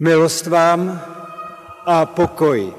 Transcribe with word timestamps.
Milost 0.00 0.46
vám 0.46 1.02
a 1.86 2.06
pokoj 2.06 2.74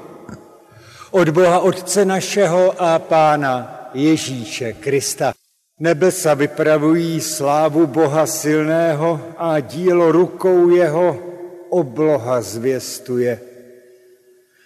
od 1.10 1.28
Boha 1.28 1.60
Otce 1.60 2.04
našeho 2.04 2.82
a 2.82 2.98
Pána 2.98 3.90
Ježíše 3.94 4.72
Krista. 4.72 5.32
Nebesa 5.78 6.34
vypravují 6.34 7.20
slávu 7.20 7.86
Boha 7.86 8.26
silného 8.26 9.34
a 9.36 9.60
dílo 9.60 10.12
rukou 10.12 10.68
jeho 10.68 11.18
obloha 11.68 12.42
zvěstuje. 12.42 13.40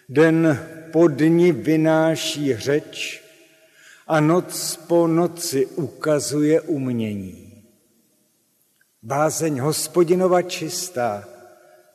Den 0.08 0.66
po 0.92 1.08
dni 1.08 1.52
vynáší 1.52 2.56
řeč 2.56 3.22
a 4.06 4.20
noc 4.20 4.76
po 4.86 5.06
noci 5.06 5.66
ukazuje 5.66 6.60
umění. 6.60 7.64
Bázeň 9.02 9.58
hospodinova 9.58 10.42
čistá, 10.42 11.33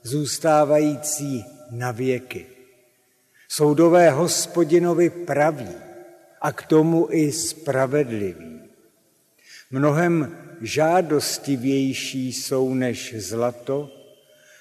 zůstávající 0.03 1.45
na 1.71 1.91
věky. 1.91 2.45
Soudové 3.47 4.09
hospodinovi 4.09 5.09
praví 5.09 5.75
a 6.41 6.51
k 6.51 6.63
tomu 6.63 7.07
i 7.11 7.31
spravedlivý. 7.31 8.61
Mnohem 9.71 10.37
žádostivější 10.61 12.33
jsou 12.33 12.73
než 12.73 13.15
zlato 13.17 13.91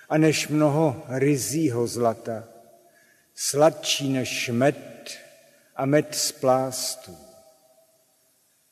a 0.09 0.19
než 0.19 0.49
mnoho 0.49 1.03
rizího 1.09 1.87
zlata, 1.87 2.45
sladší 3.35 4.09
než 4.13 4.49
med 4.49 5.19
a 5.77 5.87
med 5.87 6.15
z 6.15 6.33
plástů. 6.33 7.17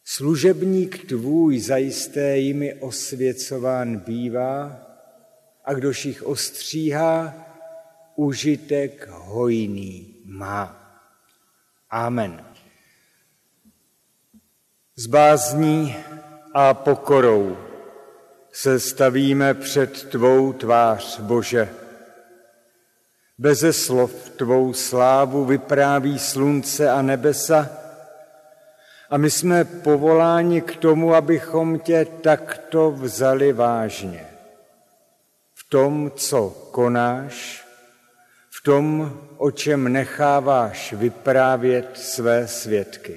Služebník 0.04 1.06
tvůj 1.08 1.60
zajisté 1.60 2.38
jimi 2.38 2.74
osvěcován 2.74 3.96
bývá, 3.96 4.85
a 5.66 5.74
kdož 5.74 6.04
jich 6.04 6.22
ostříhá, 6.22 7.34
užitek 8.16 9.08
hojný 9.08 10.14
má. 10.24 10.76
Amen. 11.90 12.44
S 14.96 15.06
bázní 15.06 15.96
a 16.54 16.74
pokorou 16.74 17.58
se 18.52 18.80
stavíme 18.80 19.54
před 19.54 20.10
tvou 20.10 20.52
tvář, 20.52 21.20
Bože. 21.20 21.68
Beze 23.38 23.72
slov 23.72 24.30
tvou 24.30 24.72
slávu 24.72 25.44
vypráví 25.44 26.18
slunce 26.18 26.90
a 26.90 27.02
nebesa 27.02 27.70
a 29.10 29.16
my 29.16 29.30
jsme 29.30 29.64
povoláni 29.64 30.60
k 30.60 30.76
tomu, 30.76 31.14
abychom 31.14 31.78
tě 31.78 32.04
takto 32.04 32.90
vzali 32.90 33.52
vážně 33.52 34.25
tom, 35.76 36.12
co 36.16 36.68
konáš, 36.70 37.66
v 38.50 38.62
tom, 38.62 39.12
o 39.36 39.50
čem 39.50 39.92
necháváš 39.92 40.92
vyprávět 40.92 41.88
své 41.94 42.48
svědky. 42.48 43.16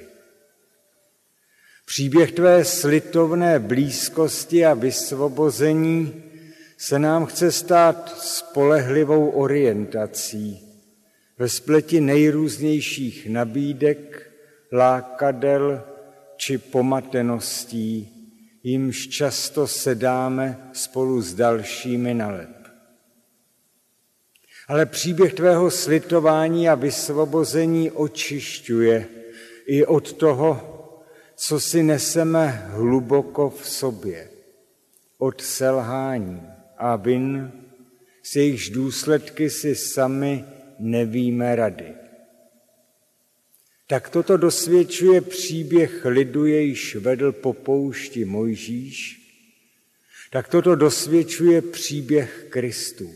Příběh 1.86 2.32
tvé 2.32 2.64
slitovné 2.64 3.58
blízkosti 3.58 4.66
a 4.66 4.74
vysvobození 4.74 6.22
se 6.78 6.98
nám 6.98 7.26
chce 7.26 7.52
stát 7.52 8.18
spolehlivou 8.20 9.30
orientací 9.30 10.60
ve 11.38 11.48
spleti 11.48 12.00
nejrůznějších 12.00 13.28
nabídek, 13.28 14.30
lákadel 14.72 15.84
či 16.36 16.58
pomateností, 16.58 18.19
jimž 18.62 19.08
často 19.08 19.66
sedáme 19.66 20.70
spolu 20.72 21.22
s 21.22 21.34
dalšími 21.34 22.14
na 22.14 22.28
lep. 22.28 22.60
Ale 24.68 24.86
příběh 24.86 25.34
tvého 25.34 25.70
slitování 25.70 26.68
a 26.68 26.74
vysvobození 26.74 27.90
očišťuje 27.90 29.06
i 29.66 29.86
od 29.86 30.12
toho, 30.12 30.76
co 31.36 31.60
si 31.60 31.82
neseme 31.82 32.46
hluboko 32.70 33.50
v 33.50 33.68
sobě, 33.68 34.28
od 35.18 35.40
selhání 35.40 36.42
a 36.78 36.96
vin, 36.96 37.52
s 38.22 38.36
jejichž 38.36 38.70
důsledky 38.70 39.50
si 39.50 39.74
sami 39.74 40.44
nevíme 40.78 41.56
rady. 41.56 41.99
Tak 43.90 44.10
toto 44.10 44.36
dosvědčuje 44.36 45.20
příběh 45.20 46.04
lidu, 46.04 46.46
jejž 46.46 46.96
vedl 46.96 47.32
po 47.32 47.52
poušti 47.52 48.24
Mojžíš, 48.24 49.20
tak 50.30 50.48
toto 50.48 50.74
dosvědčuje 50.74 51.62
příběh 51.62 52.46
Kristů. 52.50 53.10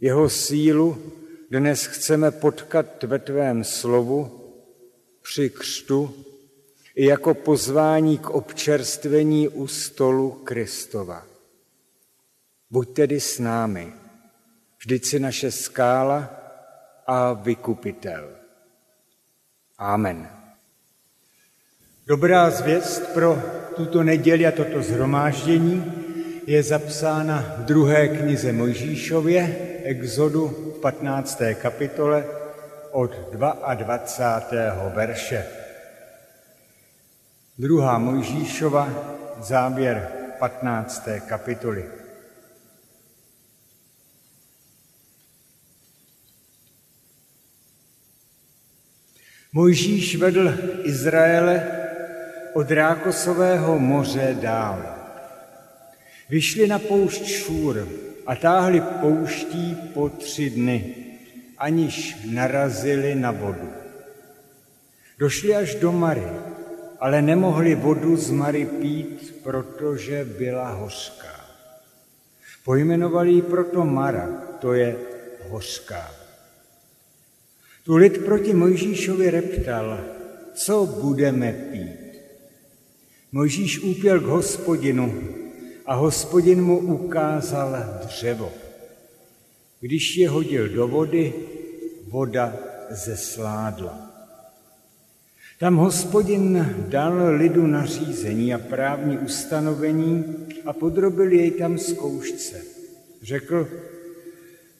Jeho 0.00 0.30
sílu 0.30 1.12
dnes 1.50 1.86
chceme 1.86 2.30
potkat 2.30 3.02
ve 3.02 3.18
tvém 3.18 3.64
slovu 3.64 4.50
při 5.22 5.50
křtu 5.50 6.24
i 6.94 7.06
jako 7.06 7.34
pozvání 7.34 8.18
k 8.18 8.30
občerstvení 8.30 9.48
u 9.48 9.66
stolu 9.66 10.30
Kristova. 10.30 11.26
Buď 12.70 12.94
tedy 12.94 13.20
s 13.20 13.38
námi, 13.38 13.92
vždyť 14.78 15.04
si 15.04 15.20
naše 15.20 15.50
skála 15.50 16.30
a 17.06 17.32
vykupitel. 17.32 18.41
Amen. 19.82 20.28
Dobrá 22.06 22.50
zvěst 22.50 23.14
pro 23.14 23.42
tuto 23.76 24.02
neděli 24.02 24.46
a 24.46 24.50
toto 24.50 24.82
zhromáždění 24.82 25.92
je 26.46 26.62
zapsána 26.62 27.54
v 27.58 27.64
druhé 27.64 28.08
knize 28.08 28.52
Mojžíšově, 28.52 29.56
Exodu 29.84 30.48
v 30.48 30.80
15. 30.80 31.42
kapitole 31.54 32.24
od 32.90 33.16
22. 33.74 34.88
verše. 34.88 35.46
Druhá 37.58 37.98
Mojžíšova, 37.98 38.88
závěr 39.40 40.08
15. 40.38 41.08
kapitoly. 41.26 42.01
Mojžíš 49.52 50.16
vedl 50.16 50.54
Izraele 50.82 51.66
od 52.52 52.70
Rákosového 52.70 53.78
moře 53.78 54.36
dál. 54.40 54.80
Vyšli 56.28 56.66
na 56.66 56.78
poušť 56.78 57.24
Šůr 57.26 57.88
a 58.26 58.36
táhli 58.36 58.80
pouští 58.80 59.76
po 59.94 60.08
tři 60.08 60.50
dny, 60.50 60.94
aniž 61.58 62.16
narazili 62.32 63.14
na 63.14 63.30
vodu. 63.30 63.68
Došli 65.18 65.56
až 65.56 65.74
do 65.74 65.92
Mary, 65.92 66.28
ale 67.00 67.22
nemohli 67.22 67.74
vodu 67.74 68.16
z 68.16 68.30
Mary 68.30 68.66
pít, 68.66 69.40
protože 69.42 70.24
byla 70.24 70.70
hořká. 70.70 71.40
Pojmenovali 72.64 73.30
ji 73.32 73.42
proto 73.42 73.84
Mara, 73.84 74.28
to 74.60 74.72
je 74.72 74.96
hořká. 75.48 76.21
Tu 77.84 77.96
lid 77.96 78.24
proti 78.24 78.54
Mojžíšovi 78.54 79.30
reptal, 79.30 80.00
co 80.54 80.86
budeme 81.02 81.52
pít. 81.52 82.20
Mojžíš 83.32 83.80
úpěl 83.80 84.20
k 84.20 84.24
hospodinu 84.24 85.28
a 85.86 85.94
hospodin 85.94 86.62
mu 86.62 86.78
ukázal 86.78 88.00
dřevo. 88.06 88.52
Když 89.80 90.16
je 90.16 90.28
hodil 90.28 90.68
do 90.68 90.88
vody, 90.88 91.34
voda 92.08 92.56
zesládla. 92.90 94.12
Tam 95.58 95.76
hospodin 95.76 96.74
dal 96.88 97.34
lidu 97.34 97.66
nařízení 97.66 98.54
a 98.54 98.58
právní 98.58 99.18
ustanovení 99.18 100.24
a 100.66 100.72
podrobil 100.72 101.32
jej 101.32 101.50
tam 101.50 101.78
zkoušce. 101.78 102.62
Řekl, 103.22 103.68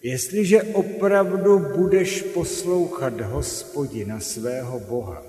Jestliže 0.03 0.63
opravdu 0.63 1.59
budeš 1.59 2.23
poslouchat 2.23 3.21
hospodina 3.21 4.21
svého 4.21 4.81
Boha, 4.81 5.23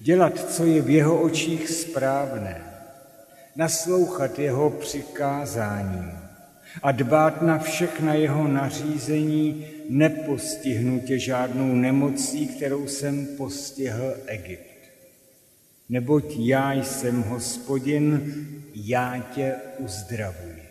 dělat, 0.00 0.50
co 0.50 0.64
je 0.64 0.82
v 0.82 0.90
jeho 0.90 1.22
očích 1.22 1.68
správné, 1.70 2.62
naslouchat 3.56 4.38
jeho 4.38 4.70
přikázání 4.70 6.12
a 6.82 6.92
dbát 6.92 7.42
na 7.42 7.58
všechna 7.58 8.14
jeho 8.14 8.48
nařízení, 8.48 9.66
nepostihnu 9.88 11.00
tě 11.00 11.18
žádnou 11.18 11.74
nemocí, 11.74 12.46
kterou 12.46 12.86
jsem 12.86 13.26
postihl 13.26 14.14
Egypt. 14.26 14.70
Neboť 15.88 16.24
já 16.38 16.72
jsem 16.72 17.22
hospodin, 17.22 18.34
já 18.74 19.26
tě 19.34 19.54
uzdravuji. 19.78 20.62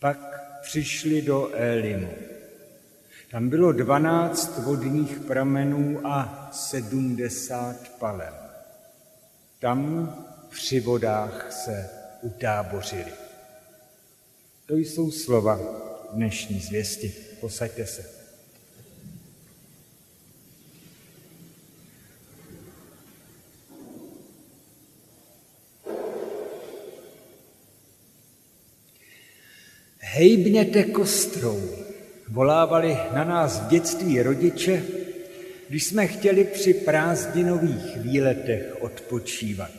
Pak 0.00 0.45
přišli 0.66 1.22
do 1.22 1.50
Élimu. 1.54 2.10
Tam 3.30 3.48
bylo 3.48 3.72
dvanáct 3.72 4.58
vodních 4.58 5.18
pramenů 5.18 6.06
a 6.06 6.48
sedmdesát 6.52 7.76
palem. 7.98 8.34
Tam 9.60 10.14
při 10.50 10.80
vodách 10.80 11.52
se 11.52 11.90
utábořili. 12.22 13.12
To 14.66 14.76
jsou 14.76 15.10
slova 15.10 15.60
dnešní 16.12 16.60
zvěsti. 16.60 17.14
Posaďte 17.40 17.86
se. 17.86 18.15
Hejbněte 30.18 30.84
kostrou, 30.84 31.62
volávali 32.28 32.96
na 33.14 33.24
nás 33.24 33.60
v 33.60 33.68
dětství 33.68 34.22
rodiče, 34.22 34.82
když 35.68 35.84
jsme 35.84 36.06
chtěli 36.06 36.44
při 36.44 36.74
prázdninových 36.74 37.96
výletech 37.96 38.76
odpočívat. 38.80 39.70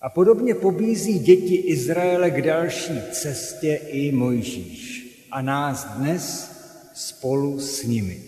A 0.00 0.10
podobně 0.10 0.54
pobízí 0.54 1.18
děti 1.18 1.54
Izraele 1.54 2.30
k 2.30 2.42
další 2.42 3.00
cestě 3.12 3.80
i 3.86 4.12
Mojžíš 4.12 5.06
a 5.30 5.42
nás 5.42 5.84
dnes 5.84 6.50
spolu 6.94 7.60
s 7.60 7.82
nimi. 7.82 8.20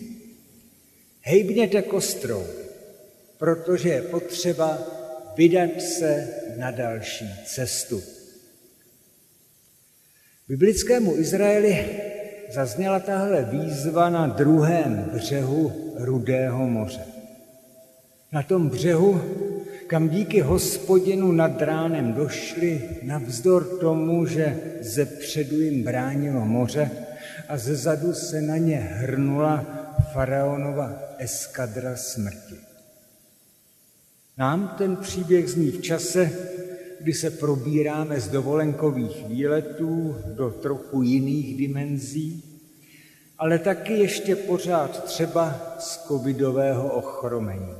Hejbněte 1.21 1.81
kostrou, 1.81 2.45
protože 3.37 3.89
je 3.89 4.01
potřeba 4.01 4.77
vydat 5.35 5.81
se 5.81 6.33
na 6.57 6.71
další 6.71 7.25
cestu. 7.45 8.18
Biblickému 10.49 11.17
Izraeli 11.17 11.85
zazněla 12.51 12.99
tahle 12.99 13.47
výzva 13.51 14.09
na 14.09 14.27
druhém 14.27 15.09
břehu 15.13 15.93
Rudého 15.95 16.67
moře. 16.67 17.01
Na 18.31 18.43
tom 18.43 18.69
břehu, 18.69 19.21
kam 19.87 20.09
díky 20.09 20.41
hospodinu 20.41 21.31
nad 21.31 21.61
ránem 21.61 22.13
došli, 22.13 22.89
navzdor 23.03 23.63
tomu, 23.79 24.25
že 24.25 24.57
ze 24.81 25.05
předu 25.05 25.59
jim 25.59 25.83
bránilo 25.83 26.45
moře 26.45 26.91
a 27.47 27.57
ze 27.57 27.75
zadu 27.75 28.13
se 28.13 28.41
na 28.41 28.57
ně 28.57 28.75
hrnula 28.75 29.65
faraonova 30.13 30.99
eskadra 31.17 31.95
smrti. 31.95 32.55
Nám 34.37 34.75
ten 34.77 34.95
příběh 34.95 35.49
zní 35.49 35.71
v 35.71 35.81
čase, 35.81 36.31
kdy 36.99 37.13
se 37.13 37.31
probíráme 37.31 38.19
z 38.19 38.27
dovolenkových 38.27 39.27
výletů 39.27 40.15
do 40.35 40.49
trochu 40.49 41.01
jiných 41.01 41.57
dimenzí, 41.57 42.43
ale 43.37 43.59
taky 43.59 43.93
ještě 43.93 44.35
pořád 44.35 45.03
třeba 45.03 45.75
z 45.79 46.07
covidového 46.07 46.89
ochromení. 46.89 47.75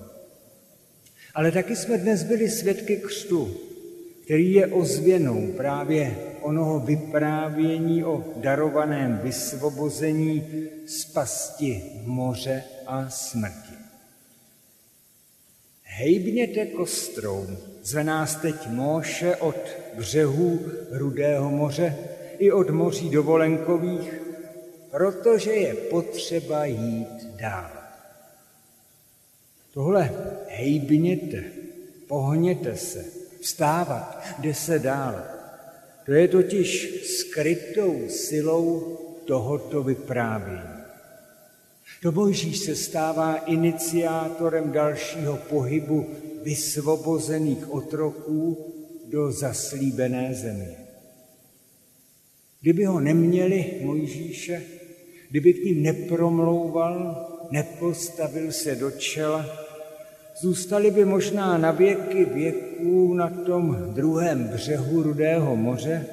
Ale 1.33 1.51
taky 1.51 1.75
jsme 1.75 1.97
dnes 1.97 2.23
byli 2.23 2.49
svědky 2.49 2.97
křtu, 2.97 3.57
který 4.23 4.53
je 4.53 4.67
ozvěnou 4.67 5.47
právě 5.57 6.17
onoho 6.41 6.79
vyprávění 6.79 8.03
o 8.03 8.23
darovaném 8.35 9.19
vysvobození 9.23 10.47
z 10.85 11.05
pasti 11.05 11.83
moře 12.05 12.63
a 12.87 13.09
smrti. 13.09 13.73
Hejbněte 15.83 16.65
kostrou, 16.65 17.47
zve 17.83 18.03
nás 18.03 18.35
teď 18.35 18.67
Móše 18.67 19.35
od 19.35 19.55
břehů 19.97 20.59
Rudého 20.91 21.49
moře 21.49 21.95
i 22.37 22.51
od 22.51 22.69
moří 22.69 23.09
dovolenkových, 23.09 24.13
protože 24.91 25.51
je 25.51 25.73
potřeba 25.73 26.65
jít 26.65 27.25
dál. 27.35 27.69
Tohle 29.73 30.11
hejbněte, 30.47 31.43
pohněte 32.07 32.75
se, 32.75 33.05
vstávat, 33.41 34.23
jde 34.39 34.53
se 34.53 34.79
dál. 34.79 35.23
To 36.05 36.11
je 36.11 36.27
totiž 36.27 37.01
skrytou 37.19 38.09
silou 38.09 38.97
tohoto 39.25 39.83
vyprávění. 39.83 40.79
To 42.01 42.11
Mojžíš 42.11 42.59
se 42.59 42.75
stává 42.75 43.35
iniciátorem 43.35 44.71
dalšího 44.71 45.37
pohybu 45.37 46.09
vysvobozených 46.43 47.73
otroků 47.73 48.57
do 49.05 49.31
zaslíbené 49.31 50.33
země. 50.33 50.77
Kdyby 52.61 52.85
ho 52.85 52.99
neměli 52.99 53.65
Mojžíše, 53.81 54.63
kdyby 55.29 55.53
k 55.53 55.63
ním 55.63 55.83
nepromlouval, 55.83 57.25
nepostavil 57.51 58.51
se 58.51 58.75
do 58.75 58.91
čela, 58.91 59.45
zůstali 60.41 60.91
by 60.91 61.05
možná 61.05 61.57
na 61.57 61.71
věky 61.71 62.25
věků 62.25 63.13
na 63.13 63.29
tom 63.29 63.91
druhém 63.93 64.43
břehu 64.43 65.03
Rudého 65.03 65.55
moře 65.55 66.05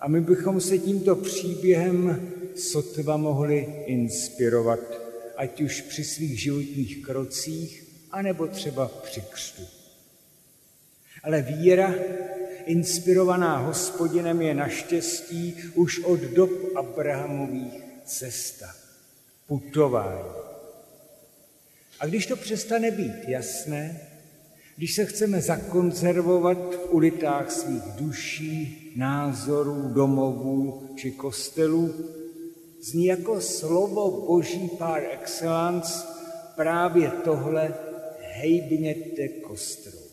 a 0.00 0.08
my 0.08 0.20
bychom 0.20 0.60
se 0.60 0.78
tímto 0.78 1.16
příběhem 1.16 2.28
sotva 2.56 3.16
mohli 3.16 3.66
inspirovat, 3.86 4.80
ať 5.36 5.60
už 5.60 5.80
při 5.80 6.04
svých 6.04 6.42
životních 6.42 7.02
krocích, 7.04 7.84
anebo 8.14 8.46
třeba 8.46 8.88
při 9.02 9.20
křtu. 9.20 9.62
Ale 11.22 11.42
víra, 11.42 11.94
inspirovaná 12.64 13.56
hospodinem, 13.58 14.42
je 14.42 14.54
naštěstí 14.54 15.56
už 15.74 15.98
od 15.98 16.20
dob 16.20 16.50
Abrahamových 16.76 17.82
cesta, 18.04 18.66
putování. 19.46 20.30
A 22.00 22.06
když 22.06 22.26
to 22.26 22.36
přestane 22.36 22.90
být 22.90 23.28
jasné, 23.28 24.00
když 24.76 24.94
se 24.94 25.04
chceme 25.04 25.40
zakonzervovat 25.40 26.74
v 26.74 26.92
ulitách 26.92 27.50
svých 27.50 27.82
duší, 27.82 28.92
názorů, 28.96 29.88
domovů 29.88 30.90
či 30.96 31.10
kostelů, 31.10 31.94
zní 32.82 33.06
jako 33.06 33.40
slovo 33.40 34.26
boží 34.26 34.70
par 34.78 35.02
excellence 35.12 36.06
právě 36.56 37.10
tohle 37.10 37.74
hejbněte 38.34 39.28
kostrou. 39.28 40.04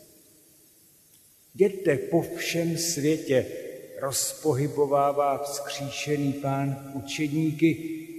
Jděte 1.56 1.98
po 1.98 2.22
všem 2.22 2.78
světě, 2.78 3.46
rozpohybovává 4.02 5.44
vzkříšený 5.44 6.34
pán 6.34 6.92
učedníky, 6.96 7.68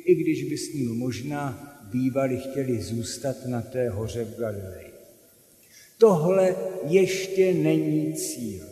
i 0.05 0.15
když 0.15 0.45
by 0.45 0.59
s 0.59 0.75
ním 0.75 0.99
možná 0.99 1.69
bývali 1.93 2.41
chtěli 2.41 2.83
zůstat 2.83 3.47
na 3.47 3.63
té 3.63 3.89
hoře 3.89 4.25
v 4.25 4.39
Galileji. 4.39 4.93
Tohle 5.99 6.57
ještě 6.89 7.55
není 7.55 8.15
cíl. 8.15 8.67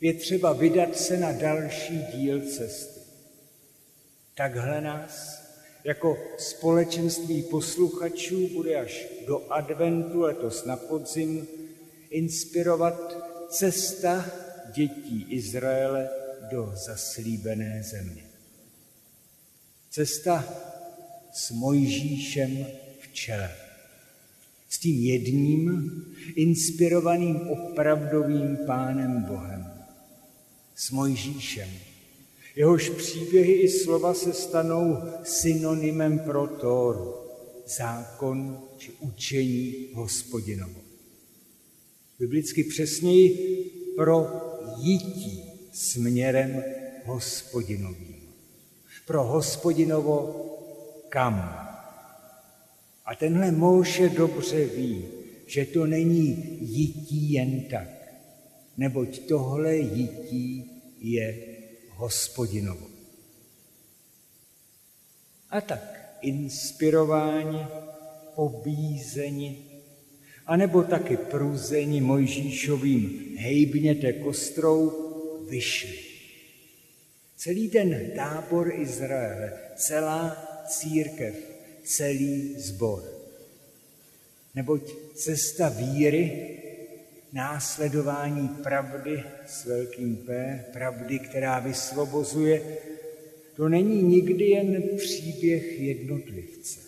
Je 0.00 0.14
třeba 0.14 0.52
vydat 0.52 0.96
se 0.96 1.16
na 1.16 1.32
další 1.32 1.98
díl 2.14 2.40
cesty. 2.40 3.00
Takhle 4.34 4.80
nás 4.80 5.41
jako 5.84 6.18
společenství 6.38 7.42
posluchačů 7.42 8.48
bude 8.48 8.76
až 8.76 9.06
do 9.26 9.52
adventu 9.52 10.20
letos 10.20 10.64
na 10.64 10.76
podzim 10.76 11.46
inspirovat 12.10 13.16
cesta 13.48 14.30
dětí 14.74 15.26
Izraele 15.28 16.08
do 16.50 16.72
zaslíbené 16.74 17.82
země. 17.82 18.22
Cesta 19.90 20.48
s 21.32 21.50
Mojžíšem 21.50 22.66
v 23.00 23.12
čele. 23.12 23.50
S 24.68 24.78
tím 24.78 25.04
jedním, 25.04 25.90
inspirovaným 26.36 27.48
opravdovým 27.48 28.58
pánem 28.66 29.22
Bohem. 29.22 29.72
S 30.74 30.90
Mojžíšem. 30.90 31.91
Jehož 32.56 32.90
příběhy 32.90 33.52
i 33.52 33.68
slova 33.68 34.14
se 34.14 34.32
stanou 34.32 34.96
synonymem 35.22 36.18
pro 36.18 36.46
Tóru, 36.46 37.14
zákon 37.66 38.60
či 38.78 38.92
učení 39.00 39.88
hospodinovo. 39.94 40.80
Biblicky 42.18 42.64
přesněji 42.64 43.26
pro 43.96 44.26
jítí 44.78 45.42
směrem 45.72 46.64
hospodinovým. 47.04 48.22
Pro 49.06 49.24
hospodinovo 49.24 50.46
kam. 51.08 51.34
A 53.04 53.14
tenhle 53.14 53.52
Moše 53.52 54.08
dobře 54.08 54.64
ví, 54.64 55.04
že 55.46 55.64
to 55.64 55.86
není 55.86 56.58
jití 56.60 57.32
jen 57.32 57.60
tak, 57.70 57.88
neboť 58.76 59.18
tohle 59.18 59.76
jití 59.76 60.70
je 61.00 61.51
hospodinovo. 61.96 62.86
A 65.50 65.60
tak 65.60 66.18
inspirováni, 66.22 67.66
pobízeni, 68.34 69.58
anebo 70.46 70.82
taky 70.82 71.16
průzeni 71.16 72.00
Mojžíšovým 72.00 73.36
hejbněte 73.36 74.12
kostrou, 74.12 75.08
vyšli. 75.48 75.98
Celý 77.36 77.68
ten 77.68 78.10
tábor 78.16 78.72
Izraele, 78.74 79.52
celá 79.76 80.36
církev, 80.68 81.34
celý 81.84 82.54
zbor. 82.60 83.02
Neboť 84.54 84.82
cesta 85.14 85.68
víry, 85.68 86.22
následování 87.32 88.48
pravdy 88.48 89.24
s 89.46 89.64
velkým 89.64 90.16
P, 90.16 90.64
pravdy, 90.72 91.18
která 91.18 91.58
vysvobozuje, 91.58 92.78
to 93.56 93.68
není 93.68 94.02
nikdy 94.02 94.44
jen 94.44 94.82
příběh 94.96 95.80
jednotlivce. 95.80 96.80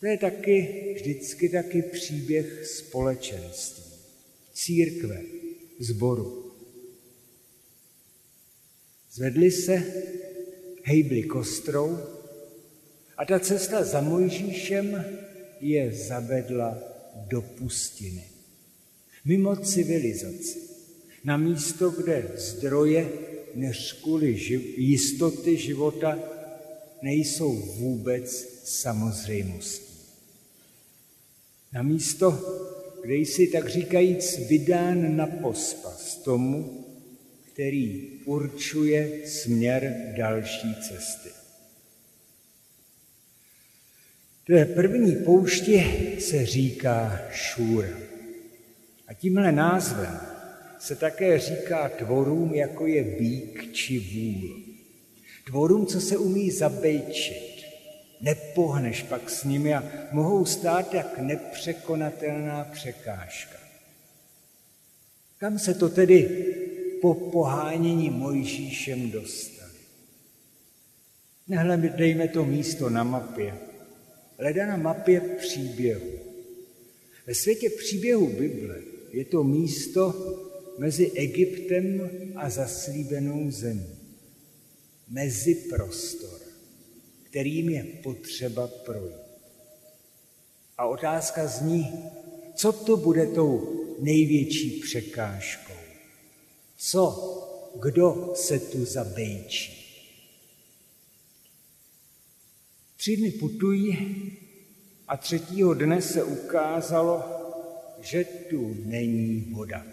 To 0.00 0.06
je 0.06 0.18
taky 0.18 0.92
vždycky 0.96 1.48
taky 1.48 1.82
příběh 1.82 2.66
společenství, 2.66 3.84
církve, 4.52 5.20
zboru. 5.78 6.52
Zvedli 9.12 9.50
se, 9.50 9.82
hejbli 10.82 11.22
kostrou 11.22 11.98
a 13.16 13.24
ta 13.24 13.40
cesta 13.40 13.84
za 13.84 14.00
Mojžíšem 14.00 15.04
je 15.60 15.92
zavedla 15.92 16.78
do 17.28 17.42
pustiny. 17.42 18.33
Mimo 19.24 19.56
civilizaci, 19.56 20.58
na 21.24 21.36
místo, 21.36 21.90
kde 21.90 22.32
zdroje 22.36 23.12
než 23.54 23.92
kvůli 23.92 24.34
živ- 24.34 24.74
jistoty 24.76 25.56
života 25.56 26.18
nejsou 27.02 27.52
vůbec 27.52 28.48
samozřejmostí. 28.64 29.94
Na 31.72 31.82
místo, 31.82 32.30
kde 33.04 33.14
jsi 33.14 33.46
tak 33.46 33.68
říkajíc 33.68 34.38
vydán 34.48 35.16
na 35.16 35.26
pospas 35.26 36.16
tomu, 36.16 36.84
který 37.52 38.10
určuje 38.24 39.28
směr 39.28 40.12
další 40.16 40.74
cesty. 40.88 41.28
Té 44.46 44.64
první 44.64 45.16
pouště 45.16 45.84
se 46.18 46.46
říká 46.46 47.22
šůra. 47.32 48.03
A 49.08 49.14
tímhle 49.14 49.52
názvem 49.52 50.20
se 50.78 50.96
také 50.96 51.38
říká 51.38 51.88
tvorům, 51.88 52.54
jako 52.54 52.86
je 52.86 53.04
bík 53.04 53.72
či 53.72 53.98
vůl. 53.98 54.60
Tvorům, 55.46 55.86
co 55.86 56.00
se 56.00 56.16
umí 56.16 56.50
zabejčit. 56.50 57.54
Nepohneš 58.20 59.02
pak 59.02 59.30
s 59.30 59.44
nimi 59.44 59.74
a 59.74 59.84
mohou 60.12 60.44
stát 60.44 60.94
jak 60.94 61.18
nepřekonatelná 61.18 62.64
překážka. 62.64 63.58
Kam 65.38 65.58
se 65.58 65.74
to 65.74 65.88
tedy 65.88 66.46
po 67.00 67.14
pohánění 67.14 68.10
Mojžíšem 68.10 69.10
dostali? 69.10 69.72
Nehledejme 71.48 72.28
to 72.28 72.44
místo 72.44 72.90
na 72.90 73.04
mapě, 73.04 73.54
leda 74.38 74.66
na 74.66 74.76
mapě 74.76 75.20
příběhu. 75.20 76.10
Ve 77.26 77.34
světě 77.34 77.70
příběhu 77.70 78.26
Bible 78.26 78.93
je 79.14 79.24
to 79.24 79.44
místo 79.44 80.14
mezi 80.78 81.10
Egyptem 81.14 82.10
a 82.36 82.50
zaslíbenou 82.50 83.50
zemí. 83.50 83.96
Mezi 85.08 85.54
prostor, 85.54 86.40
kterým 87.22 87.68
je 87.70 87.84
potřeba 88.02 88.66
projít. 88.66 89.24
A 90.78 90.86
otázka 90.86 91.46
zní, 91.46 92.10
co 92.54 92.72
to 92.72 92.96
bude 92.96 93.26
tou 93.26 93.80
největší 94.00 94.80
překážkou? 94.80 95.72
Co, 96.76 97.04
kdo 97.82 98.32
se 98.34 98.58
tu 98.58 98.84
zabejčí? 98.84 99.84
Tři 102.96 103.16
dny 103.16 103.30
putují 103.30 103.98
a 105.08 105.16
třetího 105.16 105.74
dne 105.74 106.02
se 106.02 106.24
ukázalo, 106.24 107.33
že 108.04 108.24
tu 108.24 108.76
není 108.84 109.40
voda. 109.40 109.86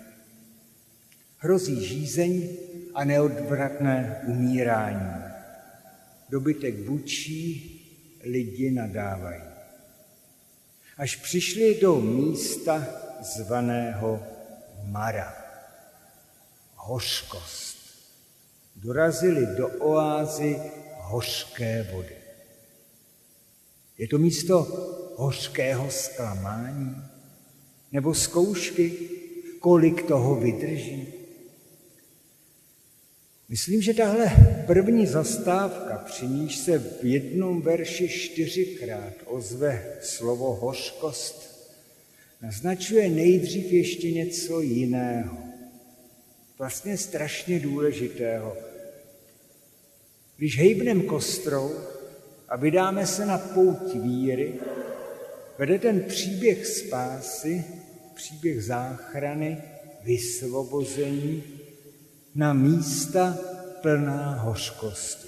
Hrozí 1.38 1.86
žízeň 1.86 2.50
a 2.94 3.04
neodvratné 3.04 4.22
umírání. 4.28 5.24
Dobytek 6.30 6.76
bučí, 6.76 7.78
lidi 8.24 8.72
nadávají. 8.72 9.42
Až 10.98 11.16
přišli 11.16 11.80
do 11.82 12.02
místa 12.02 12.88
zvaného 13.22 14.24
Mara. 14.86 15.34
Hořkost. 16.76 17.78
Dorazili 18.76 19.56
do 19.58 19.68
oázy 19.68 20.62
hořké 20.98 21.84
vody. 21.94 22.16
Je 23.98 24.08
to 24.08 24.18
místo 24.18 24.58
hořkého 25.18 25.92
zklamání? 25.92 27.11
Nebo 27.92 28.14
zkoušky, 28.14 28.94
kolik 29.60 30.04
toho 30.04 30.36
vydrží? 30.36 31.14
Myslím, 33.50 33.82
že 33.82 33.94
tahle 33.94 34.32
první 34.68 35.08
zastávka, 35.08 35.98
při 35.98 36.28
níž 36.28 36.58
se 36.58 36.80
v 36.80 37.06
jednom 37.06 37.62
verši 37.62 38.10
čtyřikrát 38.10 39.14
ozve 39.26 39.86
slovo 40.02 40.54
hořkost, 40.54 41.52
naznačuje 42.42 43.10
nejdřív 43.10 43.72
ještě 43.72 44.12
něco 44.12 44.62
jiného. 44.62 45.38
Vlastně 46.58 46.98
strašně 46.98 47.60
důležitého. 47.60 48.58
Když 50.38 50.58
hejbnem 50.58 51.02
kostrou 51.02 51.72
a 52.50 52.56
vydáme 52.56 53.08
se 53.08 53.26
na 53.26 53.38
pouť 53.38 53.96
víry, 53.96 54.54
vede 55.58 55.80
ten 55.80 56.04
příběh 56.04 56.68
spásy, 56.68 57.64
příběh 58.16 58.64
záchrany, 58.64 59.58
vysvobození, 60.04 61.44
na 62.36 62.54
místa 62.54 63.38
plná 63.82 64.36
hořkosti. 64.36 65.28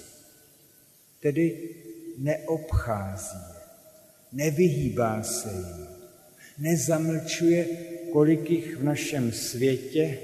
Tedy 1.20 1.68
neobchází 2.18 3.36
je, 3.36 3.54
nevyhýbá 4.32 5.22
se 5.22 5.52
jim, 5.52 5.86
nezamlčuje, 6.58 7.66
kolik 8.12 8.50
jich 8.50 8.76
v 8.76 8.84
našem 8.84 9.32
světě 9.32 10.18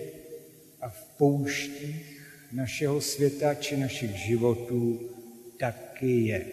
a 0.81 0.89
v 0.89 1.05
pouštích 1.05 2.21
našeho 2.53 3.01
světa 3.01 3.55
či 3.55 3.77
našich 3.77 4.11
životů 4.11 5.11
taky 5.59 6.21
je. 6.21 6.47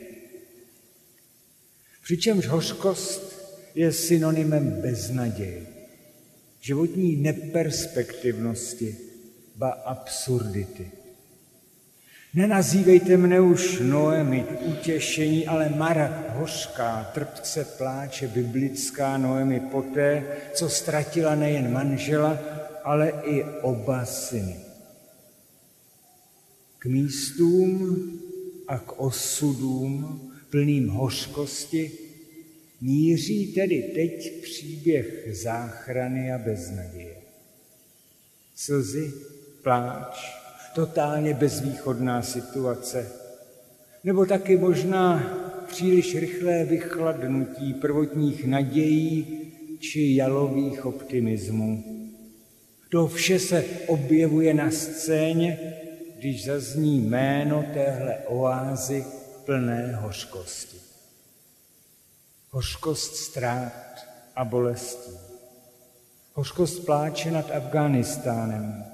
Přičemž 2.04 2.48
hořkost 2.48 3.38
je 3.76 3.94
synonymem 3.94 4.72
beznaděje, 4.82 5.66
životní 6.62 7.16
neperspektivnosti, 7.16 8.98
ba 9.56 9.70
absurdity. 9.70 10.92
Nenazývejte 12.34 13.18
mne 13.18 13.42
už 13.42 13.82
Noemi 13.82 14.46
utěšení, 14.62 15.48
ale 15.48 15.70
Mara 15.70 16.38
hořká, 16.38 17.10
trpce 17.14 17.66
pláče 17.66 18.28
biblická 18.28 19.18
Noemi 19.18 19.60
poté, 19.60 20.38
co 20.54 20.70
ztratila 20.70 21.36
nejen 21.36 21.74
manžela, 21.74 22.38
ale 22.84 23.10
i 23.26 23.44
oba 23.62 24.06
syny. 24.06 24.56
K 26.80 26.86
místům 26.86 27.78
a 28.68 28.78
k 28.78 29.00
osudům 29.00 30.22
plným 30.50 30.90
hořkosti 30.90 32.07
míří 32.82 33.54
tedy 33.54 33.92
teď 33.96 34.42
příběh 34.42 35.28
záchrany 35.32 36.34
a 36.34 36.38
beznaděje. 36.38 37.16
Slzy 38.56 39.14
pláč, 39.64 40.34
totálně 40.76 41.34
bezvýchodná 41.34 42.22
situace, 42.22 43.12
nebo 44.04 44.26
taky 44.26 44.58
možná 44.58 45.34
příliš 45.68 46.16
rychlé 46.16 46.66
vychladnutí 46.66 47.74
prvotních 47.74 48.46
nadějí 48.46 49.38
či 49.80 50.16
jalových 50.16 50.86
optimismů. 50.86 51.84
To 52.90 53.08
vše 53.08 53.40
se 53.40 53.66
objevuje 53.88 54.54
na 54.54 54.72
scéně, 54.72 55.74
když 56.20 56.46
zazní 56.46 57.00
jméno 57.00 57.66
téhle 57.74 58.18
oázy 58.28 59.06
plné 59.46 59.96
hořkosti. 59.96 60.87
Hořkost 62.50 63.16
ztrát 63.16 64.08
a 64.36 64.46
bolestí. 64.46 65.12
Hořkost 66.34 66.86
pláče 66.86 67.32
nad 67.32 67.52
Afghánistánem, 67.52 68.86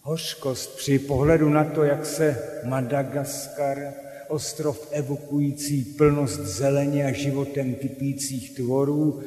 hořkost 0.00 0.76
při 0.76 0.98
pohledu 0.98 1.48
na 1.48 1.64
to, 1.64 1.84
jak 1.84 2.06
se 2.06 2.42
Madagaskar, 2.64 3.92
ostrov 4.28 4.88
evokující 4.90 5.84
plnost 5.84 6.40
zeleně 6.40 7.04
a 7.04 7.12
životem 7.12 7.74
kypících 7.74 8.54
tvorů, 8.54 9.22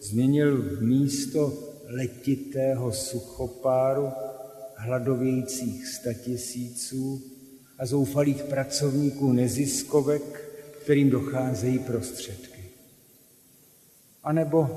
změnil 0.00 0.62
v 0.62 0.82
místo 0.82 1.52
letitého 1.86 2.92
suchopáru, 2.92 4.10
hladovějících 4.76 5.86
statisíců 5.86 7.22
a 7.78 7.86
zoufalých 7.86 8.42
pracovníků 8.42 9.32
neziskovek, 9.32 10.50
kterým 10.82 11.10
docházejí 11.10 11.78
prostředky. 11.78 12.59
A 14.22 14.32
nebo, 14.32 14.68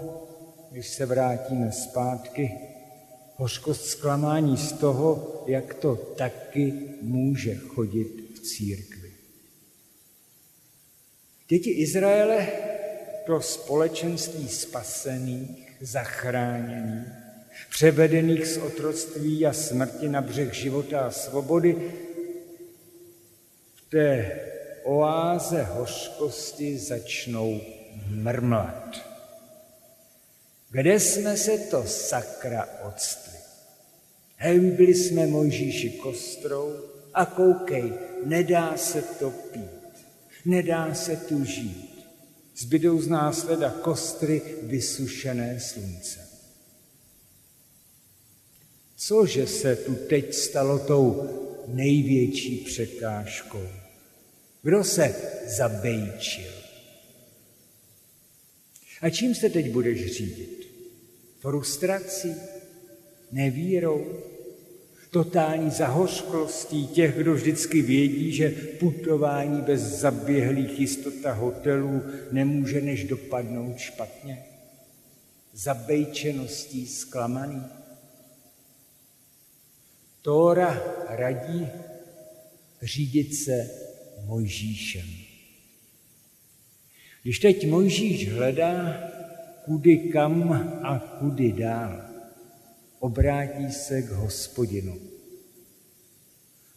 když 0.72 0.88
se 0.88 1.06
vrátíme 1.06 1.72
zpátky, 1.72 2.52
hořkost 3.36 3.86
zklamání 3.86 4.58
z 4.58 4.72
toho, 4.72 5.44
jak 5.48 5.74
to 5.74 5.96
taky 5.96 6.74
může 7.02 7.56
chodit 7.56 8.08
v 8.36 8.40
církvi. 8.40 9.12
Děti 11.48 11.70
Izraele 11.70 12.48
to 13.26 13.42
společenství 13.42 14.48
spasených, 14.48 15.78
zachráněných, 15.82 17.08
převedených 17.70 18.48
z 18.48 18.58
otroctví 18.58 19.46
a 19.46 19.54
smrti 19.54 20.10
na 20.10 20.22
břeh 20.22 20.54
života 20.54 21.00
a 21.00 21.12
svobody, 21.12 21.94
v 23.76 23.90
té 23.90 24.40
oáze 24.84 25.64
hořkosti 25.64 26.78
začnou 26.78 27.62
mrmlat. 28.08 29.13
Kde 30.74 31.00
jsme 31.00 31.38
se 31.38 31.58
to 31.58 31.84
sakra 31.88 32.70
odstli? 32.88 33.40
Hembli 34.36 34.96
jsme 34.96 35.28
Mojžíši 35.28 35.90
kostrou 35.90 36.76
a 37.14 37.26
koukej, 37.26 37.94
nedá 38.26 38.78
se 38.78 39.02
to 39.02 39.30
pít, 39.32 40.06
nedá 40.46 40.94
se 40.94 41.16
tu 41.16 41.46
žít. 41.46 42.06
Zbydou 42.58 43.02
z 43.02 43.08
následa 43.08 43.70
kostry 43.70 44.42
vysušené 44.62 45.60
sluncem. 45.60 46.26
Cože 48.96 49.48
se 49.48 49.76
tu 49.76 49.96
teď 49.96 50.34
stalo 50.34 50.80
tou 50.80 51.30
největší 51.68 52.58
překážkou? 52.58 53.68
Kdo 54.62 54.84
se 54.84 55.16
zabejčil? 55.48 56.52
A 59.02 59.10
čím 59.10 59.36
se 59.36 59.50
teď 59.50 59.70
budeš 59.70 60.14
řídit? 60.14 60.63
Frustrací? 61.44 62.36
Nevírou? 63.32 64.20
Totální 65.12 65.72
zahořklostí 65.72 66.88
těch, 66.88 67.18
kdo 67.18 67.34
vždycky 67.34 67.82
vědí, 67.82 68.34
že 68.34 68.50
putování 68.80 69.62
bez 69.62 69.82
zaběhlých 69.82 70.80
jistota 70.80 71.34
hotelů 71.34 72.02
nemůže 72.32 72.82
než 72.82 73.04
dopadnout 73.04 73.78
špatně? 73.78 74.44
Zabejčeností 75.54 76.88
zklamaný? 76.88 77.64
Tóra 80.22 80.84
radí 81.10 81.68
řídit 82.82 83.36
se 83.36 83.70
Mojžíšem. 84.26 85.10
Když 87.24 87.40
teď 87.40 87.68
Mojžíš 87.68 88.34
hledá, 88.34 89.13
kudy 89.66 89.98
kam 89.98 90.52
a 90.84 91.00
kudy 91.20 91.52
dál, 91.52 92.02
obrátí 93.00 93.72
se 93.72 94.02
k 94.02 94.10
hospodinu. 94.10 95.00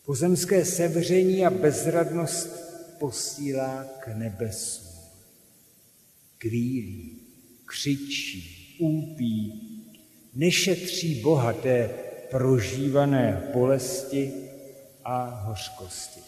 Pozemské 0.04 0.64
sevření 0.64 1.46
a 1.46 1.50
bezradnost 1.50 2.48
posílá 2.98 3.84
k 3.98 4.08
nebesům. 4.08 4.86
Kvílí, 6.38 7.18
křičí, 7.64 8.76
úpí, 8.80 9.62
nešetří 10.34 11.20
Boha 11.22 11.52
té 11.52 11.90
prožívané 12.30 13.50
bolesti 13.52 14.32
a 15.04 15.24
hořkosti. 15.24 16.20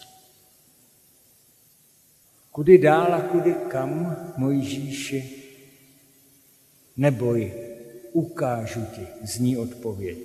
Kudy 2.51 2.77
dál 2.77 3.13
a 3.13 3.21
kudy 3.21 3.55
kam, 3.69 4.17
Mojžíši? 4.37 5.48
Neboj, 6.99 7.53
ukážu 8.13 8.85
ti, 8.95 9.07
zní 9.23 9.57
odpověď. 9.57 10.17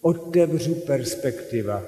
Otevřu 0.00 0.74
perspektiva, 0.74 1.82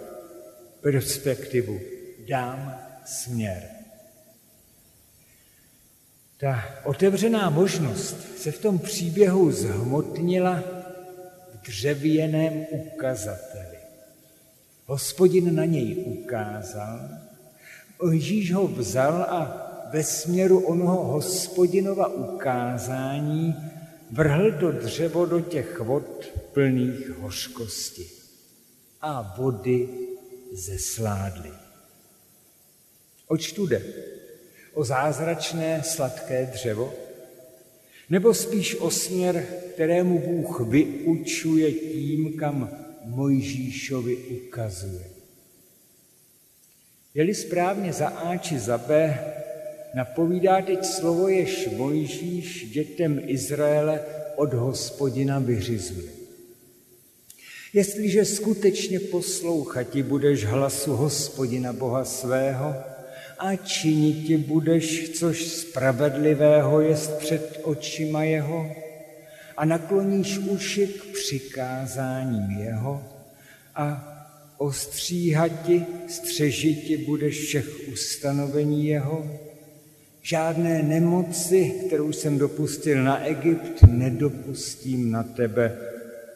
perspektivu, 0.81 1.81
dám 2.29 2.79
směr. 3.05 3.63
Ta 6.41 6.65
otevřená 6.85 7.51
možnost 7.51 8.39
se 8.39 8.53
v 8.53 8.59
tom 8.59 8.79
příběhu 8.79 9.53
zhmotnila 9.53 10.63
v 11.55 11.67
dřevěném 11.67 12.67
ukazateli. 12.71 13.79
Hospodin 14.87 15.55
na 15.55 15.65
něj 15.65 15.97
ukázal 16.07 17.01
Ježíš 18.11 18.53
ho 18.53 18.69
vzal 18.69 19.23
a 19.23 19.69
ve 19.93 20.03
směru 20.03 20.59
onoho 20.59 21.05
hospodinova 21.05 22.07
ukázání 22.09 23.72
vrhl 24.13 24.53
to 24.53 24.73
dřevo 24.73 25.27
do 25.27 25.41
těch 25.41 25.81
vod 25.81 26.33
plných 26.53 27.09
hořkosti 27.09 28.11
a 29.01 29.35
vody 29.39 29.89
zesládly. 30.53 31.51
Oč 33.27 33.53
tu 33.53 33.67
jde? 33.67 33.83
O 34.73 34.85
zázračné 34.85 35.83
sladké 35.83 36.47
dřevo? 36.47 36.95
Nebo 38.11 38.35
spíš 38.35 38.75
o 38.75 38.91
směr, 38.91 39.47
kterému 39.75 40.19
Bůh 40.19 40.61
vyučuje 40.61 41.73
tím, 41.73 42.37
kam 42.39 42.71
Mojžíšovi 43.05 44.17
ukazuje? 44.17 45.05
Je-li 47.15 47.35
správně 47.35 47.93
za 47.93 48.09
A 48.09 48.37
či 48.37 48.59
za 48.59 48.79
B, 48.79 49.19
napovídá 49.95 50.63
teď 50.63 50.85
slovo, 50.85 51.29
jež 51.29 51.69
Mojžíš 51.77 52.71
dětem 52.73 53.21
Izraele 53.27 54.01
od 54.37 54.55
hospodina 54.55 55.39
vyřizuje. 55.39 56.13
Jestliže 57.73 58.25
skutečně 58.25 59.01
poslouchati 59.01 60.03
budeš 60.03 60.45
hlasu 60.45 60.93
hospodina 60.93 61.73
Boha 61.73 62.05
svého 62.05 62.75
a 63.39 63.57
činiti 63.57 64.37
budeš, 64.37 65.11
což 65.11 65.47
spravedlivého 65.47 66.81
jest 66.81 67.17
před 67.17 67.61
očima 67.63 68.25
jeho 68.25 68.71
a 69.57 69.65
nakloníš 69.65 70.39
uši 70.39 70.87
k 70.87 71.05
přikázáním 71.13 72.51
jeho 72.59 73.05
a 73.75 74.09
ostříhati, 74.59 75.87
střežiti 76.09 76.97
budeš 76.97 77.41
všech 77.45 77.89
ustanovení 77.93 78.87
jeho, 78.87 79.41
žádné 80.23 80.83
nemoci, 80.83 81.83
kterou 81.87 82.13
jsem 82.13 82.39
dopustil 82.39 83.05
na 83.05 83.25
Egypt, 83.25 83.83
nedopustím 83.83 85.11
na 85.11 85.23
tebe, 85.23 85.79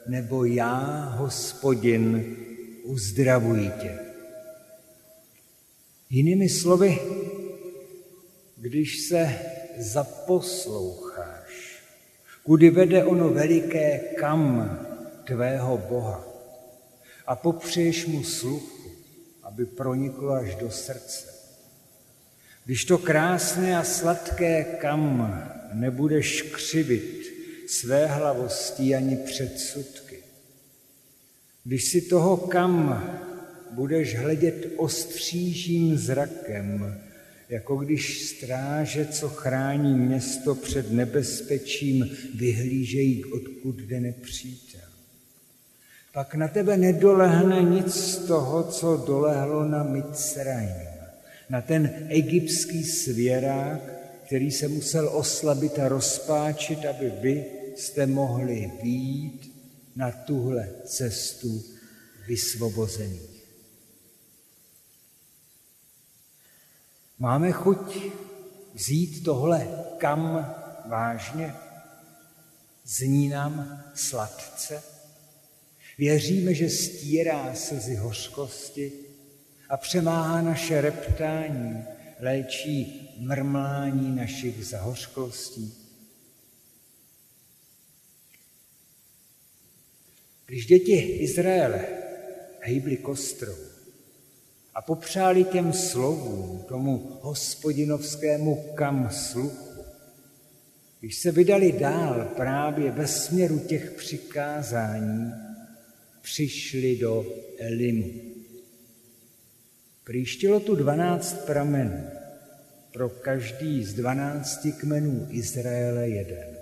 nebo 0.07 0.44
já, 0.44 1.05
hospodin, 1.16 2.37
uzdravuji 2.83 3.70
tě. 3.81 3.99
Jinými 6.11 6.49
slovy, 6.49 6.99
když 8.57 9.01
se 9.01 9.38
zaposloucháš, 9.79 11.83
kudy 12.42 12.70
vede 12.70 13.05
ono 13.05 13.29
veliké 13.29 13.99
kam 13.99 14.79
tvého 15.25 15.79
Boha, 15.88 16.25
a 17.27 17.37
popřeješ 17.37 18.07
mu 18.07 18.25
sluchu, 18.25 18.90
aby 19.42 19.66
proniklo 19.66 20.33
až 20.33 20.55
do 20.55 20.70
srdce. 20.70 21.36
Když 22.66 22.85
to 22.85 22.98
krásné 22.98 23.79
a 23.79 23.85
sladké 23.85 24.64
kam 24.64 25.35
nebudeš 25.72 26.42
křivit 26.42 27.26
své 27.66 28.07
hlavostí 28.07 28.94
ani 28.94 29.16
předsudky, 29.16 30.18
když 31.64 31.85
si 31.85 32.00
toho 32.00 32.37
kam 32.37 33.05
budeš 33.70 34.18
hledět 34.18 34.66
ostřížím 34.76 35.98
zrakem, 35.98 37.00
jako 37.48 37.76
když 37.76 38.22
stráže, 38.22 39.07
co 39.07 39.29
chrání 39.29 39.94
město 39.94 40.55
před 40.55 40.92
nebezpečím, 40.92 42.16
vyhlížejí, 42.35 43.24
odkud 43.24 43.76
jde 43.76 44.00
nepřítel. 44.00 44.81
Pak 46.12 46.35
na 46.35 46.48
tebe 46.48 46.76
nedolehne 46.76 47.62
nic 47.62 47.94
z 47.94 48.16
toho, 48.16 48.62
co 48.62 48.96
dolehlo 49.07 49.68
na 49.68 49.83
Mitzrajm, 49.83 50.95
na 51.48 51.61
ten 51.61 52.06
egyptský 52.09 52.85
svěrák, 52.85 53.80
který 54.26 54.50
se 54.50 54.68
musel 54.68 55.09
oslabit 55.09 55.78
a 55.78 55.88
rozpáčit, 55.88 56.85
aby 56.85 57.12
vy 57.20 57.44
jste 57.76 58.06
mohli 58.06 58.72
výjít 58.82 59.56
na 59.96 60.11
tuhle 60.11 60.70
cestu 60.85 61.64
vysvobozených. 62.26 63.37
Máme 67.18 67.52
chuť 67.52 67.96
vzít 68.74 69.24
tohle 69.24 69.68
kam 69.98 70.54
vážně? 70.87 71.54
Zní 72.85 73.28
nám 73.28 73.85
sladce? 73.94 74.82
Věříme, 75.98 76.54
že 76.54 76.70
stírá 76.70 77.54
slzy 77.54 77.94
hořkosti 77.94 78.92
a 79.68 79.76
přemáhá 79.76 80.42
naše 80.42 80.81
reptání, 80.81 81.85
léčí 82.20 83.09
mrmlání 83.18 84.16
našich 84.16 84.66
zahořklostí. 84.66 85.74
Když 90.46 90.66
děti 90.66 90.96
Izraele 90.96 91.87
hejbly 92.61 92.96
kostrou 92.96 93.57
a 94.74 94.83
popřáli 94.83 95.44
těm 95.44 95.72
slovům, 95.72 96.64
tomu 96.68 97.18
hospodinovskému 97.22 98.72
kam 98.74 99.11
sluchu, 99.11 99.85
když 101.00 101.16
se 101.18 101.33
vydali 101.33 101.72
dál 101.72 102.33
právě 102.37 102.90
ve 102.90 103.07
směru 103.07 103.59
těch 103.59 103.90
přikázání, 103.90 105.33
přišli 106.22 106.96
do 106.96 107.26
Elimu. 107.59 108.36
Příštilo 110.09 110.61
tu 110.61 110.75
dvanáct 110.75 111.35
pramenů, 111.47 112.11
pro 112.92 113.09
každý 113.09 113.85
z 113.85 113.95
dvanácti 113.95 114.73
kmenů 114.73 115.27
Izraele 115.31 116.09
jeden. 116.09 116.57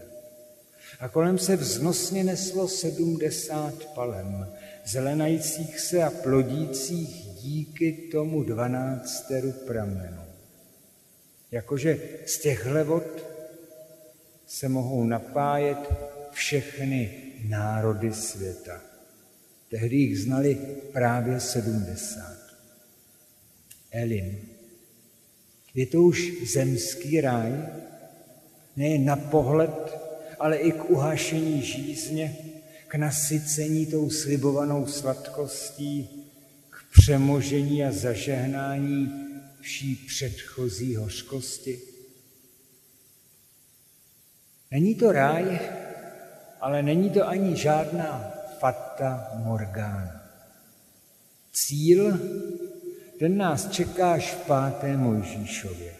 A 1.00 1.08
kolem 1.08 1.38
se 1.38 1.56
vznosně 1.56 2.24
neslo 2.24 2.68
sedmdesát 2.68 3.84
palem, 3.94 4.46
zelenajících 4.86 5.80
se 5.80 6.02
a 6.02 6.10
plodících 6.10 7.26
díky 7.42 7.92
tomu 7.92 8.42
dvanácteru 8.42 9.52
pramenů. 9.52 10.22
Jakože 11.50 11.98
z 12.26 12.38
těchhle 12.38 12.84
vod 12.84 13.26
se 14.46 14.68
mohou 14.68 15.04
napájet 15.04 15.92
všechny 16.32 17.22
národy 17.48 18.14
světa. 18.14 18.80
Tehdy 19.68 19.96
jich 19.96 20.20
znali 20.20 20.54
právě 20.92 21.40
sedmdesát. 21.40 22.43
Elim. 23.94 24.48
Je 25.74 25.86
to 25.86 26.02
už 26.02 26.32
zemský 26.52 27.20
ráj, 27.20 27.52
nejen 28.76 29.04
na 29.04 29.16
pohled, 29.16 29.98
ale 30.38 30.56
i 30.56 30.72
k 30.72 30.90
uhášení 30.90 31.62
žízně, 31.62 32.36
k 32.88 32.94
nasycení 32.94 33.86
tou 33.86 34.10
slibovanou 34.10 34.86
sladkostí, 34.86 36.08
k 36.70 36.76
přemožení 36.92 37.84
a 37.84 37.92
zažehnání 37.92 39.12
vší 39.60 39.96
předchozí 39.96 40.96
hořkosti. 40.96 41.80
Není 44.70 44.94
to 44.94 45.12
ráj, 45.12 45.60
ale 46.60 46.82
není 46.82 47.10
to 47.10 47.28
ani 47.28 47.56
žádná 47.56 48.34
fata 48.58 49.30
morgana. 49.34 50.22
Cíl, 51.52 52.18
ten 53.18 53.36
nás 53.36 53.70
čeká 53.70 54.12
až 54.12 54.34
v 54.34 54.46
páté 54.46 54.96
Mojžíšově. 54.96 55.92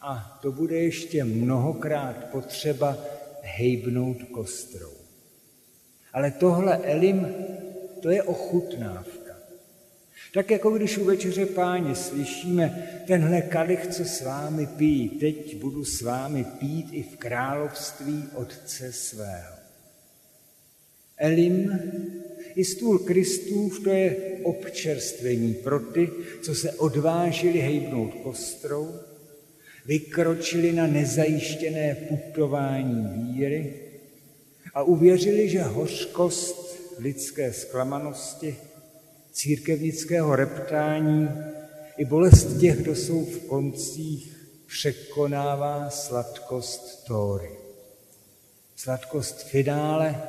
A 0.00 0.38
to 0.42 0.52
bude 0.52 0.76
ještě 0.76 1.24
mnohokrát 1.24 2.16
potřeba 2.32 2.98
hejbnout 3.42 4.22
kostrou. 4.22 4.92
Ale 6.12 6.30
tohle 6.30 6.76
Elim, 6.76 7.34
to 8.02 8.10
je 8.10 8.22
ochutnávka. 8.22 9.34
Tak 10.34 10.50
jako 10.50 10.70
když 10.70 10.98
u 10.98 11.04
večeře 11.04 11.46
páně 11.46 11.94
slyšíme, 11.94 12.88
tenhle 13.06 13.42
kalich, 13.42 13.86
co 13.86 14.04
s 14.04 14.20
vámi 14.20 14.66
pijí, 14.66 15.08
teď 15.08 15.56
budu 15.56 15.84
s 15.84 16.02
vámi 16.02 16.44
pít 16.44 16.88
i 16.92 17.02
v 17.02 17.16
království 17.16 18.28
Otce 18.34 18.92
svého. 18.92 19.57
Elim 21.18 21.80
i 22.54 22.64
stůl 22.64 22.98
Kristův, 22.98 23.84
to 23.84 23.90
je 23.90 24.16
občerstvení 24.42 25.54
pro 25.54 25.80
ty, 25.80 26.10
co 26.42 26.54
se 26.54 26.72
odvážili 26.72 27.58
hejbnout 27.58 28.14
kostrou, 28.22 28.94
vykročili 29.86 30.72
na 30.72 30.86
nezajištěné 30.86 31.94
putování 32.08 33.06
víry 33.14 33.74
a 34.74 34.82
uvěřili, 34.82 35.48
že 35.48 35.62
hořkost 35.62 36.78
lidské 36.98 37.52
zklamanosti, 37.52 38.56
církevnického 39.32 40.36
reptání 40.36 41.28
i 41.96 42.04
bolest 42.04 42.60
těch, 42.60 42.76
kdo 42.76 42.94
jsou 42.94 43.24
v 43.24 43.38
koncích, 43.38 44.36
překonává 44.66 45.90
sladkost 45.90 47.04
Tóry. 47.04 47.50
Sladkost 48.76 49.42
finále, 49.42 50.22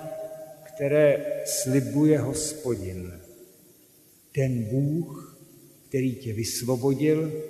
které 0.80 1.44
slibuje 1.46 2.20
hospodin. 2.20 3.22
Ten 4.32 4.64
Bůh, 4.64 5.40
který 5.88 6.16
tě 6.16 6.34
vysvobodil, 6.34 7.44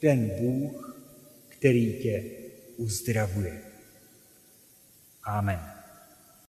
ten 0.00 0.30
Bůh, 0.40 1.00
který 1.48 2.02
tě 2.02 2.24
uzdravuje. 2.76 3.62
Amen. 5.24 5.77